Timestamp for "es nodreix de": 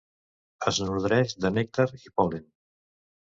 0.71-1.51